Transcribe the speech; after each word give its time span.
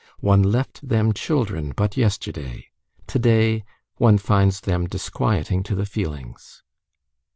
One 0.21 0.41
left 0.41 0.89
them 0.89 1.13
children 1.13 1.73
but 1.75 1.95
yesterday; 1.95 2.69
today, 3.05 3.63
one 3.97 4.17
finds 4.17 4.61
them 4.61 4.87
disquieting 4.87 5.61
to 5.69 5.75
the 5.75 5.85
feelings. 5.85 6.63